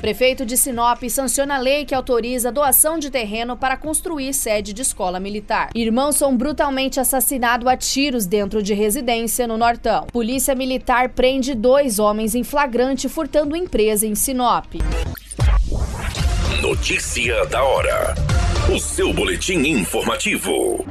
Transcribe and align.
Prefeito 0.00 0.46
de 0.46 0.56
Sinop 0.56 1.02
sanciona 1.10 1.56
a 1.56 1.58
lei 1.58 1.84
que 1.84 1.94
autoriza 1.94 2.50
doação 2.50 2.98
de 2.98 3.10
terreno 3.10 3.54
para 3.54 3.76
construir 3.76 4.32
sede 4.32 4.72
de 4.72 4.80
escola 4.80 5.20
militar. 5.20 5.68
Irmãos 5.74 6.16
são 6.16 6.34
brutalmente 6.34 6.98
assassinados 6.98 7.66
a 7.66 7.76
tiros 7.76 8.24
dentro 8.24 8.62
de 8.62 8.72
residência 8.72 9.46
no 9.46 9.58
Nortão. 9.58 10.06
Polícia 10.10 10.54
Militar 10.54 11.10
prende 11.10 11.54
dois 11.54 11.98
homens 11.98 12.34
em 12.34 12.42
flagrante 12.42 13.10
furtando 13.10 13.54
empresa 13.54 14.06
em 14.06 14.14
Sinop. 14.14 14.72
Notícia 16.62 17.44
da 17.46 17.62
hora. 17.62 18.14
O 18.74 18.78
seu 18.78 19.12
boletim 19.12 19.58
informativo. 19.66 20.82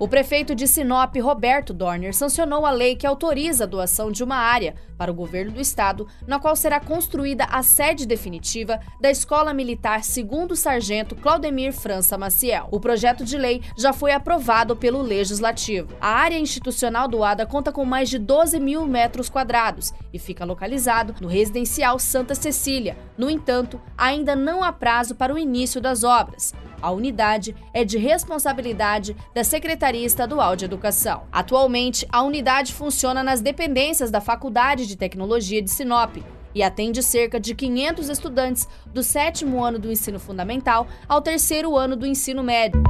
O 0.00 0.06
prefeito 0.06 0.54
de 0.54 0.68
Sinop, 0.68 1.16
Roberto 1.16 1.74
Dorner, 1.74 2.14
sancionou 2.14 2.64
a 2.64 2.70
lei 2.70 2.94
que 2.94 3.04
autoriza 3.04 3.64
a 3.64 3.66
doação 3.66 4.12
de 4.12 4.22
uma 4.22 4.36
área 4.36 4.76
para 4.96 5.10
o 5.10 5.14
governo 5.14 5.50
do 5.50 5.60
estado, 5.60 6.06
na 6.24 6.38
qual 6.38 6.54
será 6.54 6.78
construída 6.78 7.44
a 7.46 7.64
sede 7.64 8.06
definitiva 8.06 8.78
da 9.00 9.10
Escola 9.10 9.52
Militar 9.52 10.04
Segundo 10.04 10.54
Sargento 10.54 11.16
Claudemir 11.16 11.72
França 11.72 12.16
Maciel. 12.16 12.68
O 12.70 12.78
projeto 12.78 13.24
de 13.24 13.36
lei 13.36 13.60
já 13.76 13.92
foi 13.92 14.12
aprovado 14.12 14.76
pelo 14.76 15.02
Legislativo. 15.02 15.92
A 16.00 16.10
área 16.10 16.38
institucional 16.38 17.08
doada 17.08 17.44
conta 17.44 17.72
com 17.72 17.84
mais 17.84 18.08
de 18.08 18.20
12 18.20 18.60
mil 18.60 18.86
metros 18.86 19.28
quadrados 19.28 19.92
e 20.12 20.18
fica 20.18 20.44
localizado 20.44 21.12
no 21.20 21.26
residencial 21.26 21.98
Santa 21.98 22.36
Cecília. 22.36 22.96
No 23.16 23.28
entanto, 23.28 23.80
ainda 23.96 24.36
não 24.36 24.62
há 24.62 24.72
prazo 24.72 25.16
para 25.16 25.34
o 25.34 25.38
início 25.38 25.80
das 25.80 26.04
obras. 26.04 26.54
A 26.80 26.90
unidade 26.90 27.54
é 27.74 27.84
de 27.84 27.98
responsabilidade 27.98 29.16
da 29.34 29.42
Secretaria 29.42 30.06
Estadual 30.06 30.54
de 30.54 30.64
Educação. 30.64 31.24
Atualmente, 31.32 32.06
a 32.10 32.22
unidade 32.22 32.72
funciona 32.72 33.22
nas 33.22 33.40
dependências 33.40 34.10
da 34.10 34.20
Faculdade 34.20 34.86
de 34.86 34.96
Tecnologia 34.96 35.60
de 35.60 35.70
Sinop 35.70 36.16
e 36.54 36.62
atende 36.62 37.02
cerca 37.02 37.38
de 37.38 37.54
500 37.54 38.08
estudantes 38.08 38.68
do 38.86 39.02
sétimo 39.02 39.62
ano 39.62 39.78
do 39.78 39.90
ensino 39.90 40.18
fundamental 40.18 40.86
ao 41.08 41.20
terceiro 41.20 41.76
ano 41.76 41.96
do 41.96 42.06
ensino 42.06 42.42
médio. 42.42 42.82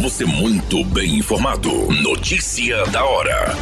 Você 0.00 0.24
muito 0.24 0.84
bem 0.84 1.16
informado. 1.16 1.70
Notícia 2.02 2.84
da 2.86 3.04
hora. 3.04 3.54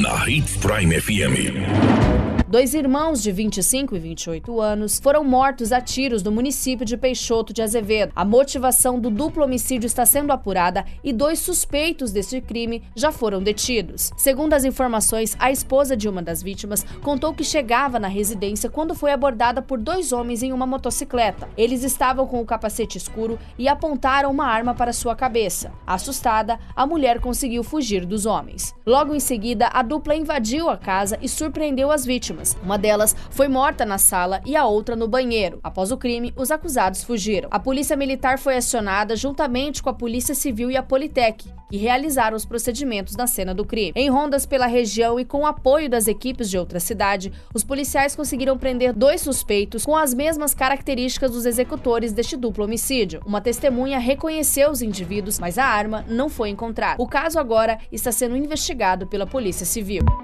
Na 0.00 0.28
Hits 0.28 0.56
Prime 0.56 0.98
FM. 0.98 2.11
Dois 2.52 2.74
irmãos 2.74 3.22
de 3.22 3.32
25 3.32 3.96
e 3.96 3.98
28 3.98 4.60
anos 4.60 5.00
foram 5.00 5.24
mortos 5.24 5.72
a 5.72 5.80
tiros 5.80 6.22
no 6.22 6.30
município 6.30 6.84
de 6.84 6.98
Peixoto 6.98 7.50
de 7.50 7.62
Azevedo. 7.62 8.12
A 8.14 8.26
motivação 8.26 9.00
do 9.00 9.10
duplo 9.10 9.44
homicídio 9.44 9.86
está 9.86 10.04
sendo 10.04 10.34
apurada 10.34 10.84
e 11.02 11.14
dois 11.14 11.38
suspeitos 11.38 12.12
deste 12.12 12.42
crime 12.42 12.82
já 12.94 13.10
foram 13.10 13.42
detidos. 13.42 14.12
Segundo 14.18 14.52
as 14.52 14.66
informações, 14.66 15.34
a 15.38 15.50
esposa 15.50 15.96
de 15.96 16.06
uma 16.10 16.20
das 16.20 16.42
vítimas 16.42 16.84
contou 17.02 17.32
que 17.32 17.42
chegava 17.42 17.98
na 17.98 18.06
residência 18.06 18.68
quando 18.68 18.94
foi 18.94 19.12
abordada 19.12 19.62
por 19.62 19.78
dois 19.78 20.12
homens 20.12 20.42
em 20.42 20.52
uma 20.52 20.66
motocicleta. 20.66 21.48
Eles 21.56 21.82
estavam 21.82 22.26
com 22.26 22.38
o 22.38 22.44
capacete 22.44 22.98
escuro 22.98 23.38
e 23.58 23.66
apontaram 23.66 24.30
uma 24.30 24.44
arma 24.44 24.74
para 24.74 24.92
sua 24.92 25.16
cabeça. 25.16 25.72
Assustada, 25.86 26.60
a 26.76 26.86
mulher 26.86 27.18
conseguiu 27.18 27.64
fugir 27.64 28.04
dos 28.04 28.26
homens. 28.26 28.74
Logo 28.84 29.14
em 29.14 29.20
seguida, 29.20 29.68
a 29.72 29.80
dupla 29.80 30.14
invadiu 30.14 30.68
a 30.68 30.76
casa 30.76 31.18
e 31.22 31.30
surpreendeu 31.30 31.90
as 31.90 32.04
vítimas 32.04 32.41
vítimas. 32.42 32.56
Uma 32.62 32.76
delas 32.76 33.16
foi 33.30 33.48
morta 33.48 33.84
na 33.84 33.98
sala 33.98 34.40
e 34.44 34.56
a 34.56 34.66
outra 34.66 34.96
no 34.96 35.08
banheiro. 35.08 35.60
Após 35.62 35.92
o 35.92 35.96
crime, 35.96 36.32
os 36.36 36.50
acusados 36.50 37.04
fugiram. 37.04 37.48
A 37.50 37.58
polícia 37.58 37.96
militar 37.96 38.38
foi 38.38 38.56
acionada 38.56 39.16
juntamente 39.16 39.82
com 39.82 39.88
a 39.88 39.94
Polícia 39.94 40.34
Civil 40.34 40.70
e 40.70 40.76
a 40.76 40.82
Politec, 40.82 41.48
que 41.70 41.76
realizaram 41.76 42.36
os 42.36 42.44
procedimentos 42.44 43.16
na 43.16 43.26
cena 43.26 43.54
do 43.54 43.64
crime. 43.64 43.92
Em 43.94 44.10
rondas 44.10 44.44
pela 44.44 44.66
região 44.66 45.18
e 45.18 45.24
com 45.24 45.42
o 45.42 45.46
apoio 45.46 45.88
das 45.88 46.08
equipes 46.08 46.50
de 46.50 46.58
outra 46.58 46.80
cidade, 46.80 47.32
os 47.54 47.64
policiais 47.64 48.16
conseguiram 48.16 48.58
prender 48.58 48.92
dois 48.92 49.20
suspeitos 49.20 49.84
com 49.84 49.96
as 49.96 50.12
mesmas 50.12 50.54
características 50.54 51.30
dos 51.30 51.46
executores 51.46 52.12
deste 52.12 52.36
duplo 52.36 52.64
homicídio. 52.64 53.20
Uma 53.24 53.40
testemunha 53.40 53.98
reconheceu 53.98 54.70
os 54.70 54.82
indivíduos, 54.82 55.38
mas 55.38 55.58
a 55.58 55.64
arma 55.64 56.04
não 56.08 56.28
foi 56.28 56.50
encontrada. 56.50 57.02
O 57.02 57.06
caso 57.06 57.38
agora 57.38 57.78
está 57.90 58.10
sendo 58.10 58.36
investigado 58.36 59.06
pela 59.06 59.26
Polícia 59.26 59.64
Civil. 59.64 60.02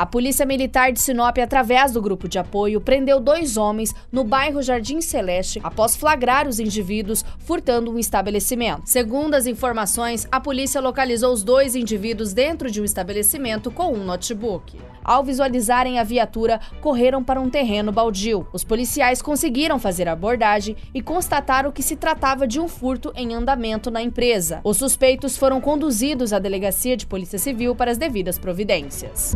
A 0.00 0.06
Polícia 0.06 0.46
Militar 0.46 0.92
de 0.92 0.98
Sinop, 0.98 1.36
através 1.36 1.92
do 1.92 2.00
grupo 2.00 2.26
de 2.26 2.38
apoio, 2.38 2.80
prendeu 2.80 3.20
dois 3.20 3.58
homens 3.58 3.94
no 4.10 4.24
bairro 4.24 4.62
Jardim 4.62 5.02
Celeste 5.02 5.60
após 5.62 5.94
flagrar 5.94 6.48
os 6.48 6.58
indivíduos 6.58 7.22
furtando 7.38 7.90
um 7.90 7.98
estabelecimento. 7.98 8.80
Segundo 8.86 9.34
as 9.34 9.44
informações, 9.44 10.26
a 10.32 10.40
polícia 10.40 10.80
localizou 10.80 11.34
os 11.34 11.42
dois 11.42 11.74
indivíduos 11.74 12.32
dentro 12.32 12.70
de 12.70 12.80
um 12.80 12.84
estabelecimento 12.86 13.70
com 13.70 13.92
um 13.92 14.02
notebook. 14.02 14.74
Ao 15.04 15.24
visualizarem 15.24 15.98
a 15.98 16.04
viatura, 16.04 16.60
correram 16.80 17.22
para 17.22 17.40
um 17.40 17.50
terreno 17.50 17.92
baldio. 17.92 18.46
Os 18.52 18.64
policiais 18.64 19.22
conseguiram 19.22 19.78
fazer 19.78 20.08
a 20.08 20.12
abordagem 20.12 20.76
e 20.94 21.02
constataram 21.02 21.72
que 21.72 21.82
se 21.82 21.96
tratava 21.96 22.46
de 22.46 22.60
um 22.60 22.68
furto 22.68 23.12
em 23.16 23.34
andamento 23.34 23.90
na 23.90 24.02
empresa. 24.02 24.60
Os 24.64 24.76
suspeitos 24.76 25.36
foram 25.36 25.60
conduzidos 25.60 26.32
à 26.32 26.38
delegacia 26.38 26.96
de 26.96 27.06
Polícia 27.06 27.38
Civil 27.38 27.74
para 27.74 27.90
as 27.90 27.98
devidas 27.98 28.38
providências. 28.38 29.34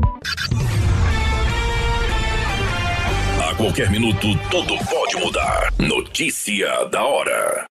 A 3.41 3.55
qualquer 3.57 3.91
minuto, 3.91 4.27
tudo 4.51 4.75
pode 4.91 5.17
mudar. 5.25 5.73
Notícia 5.79 6.85
da 6.91 7.05
hora. 7.05 7.74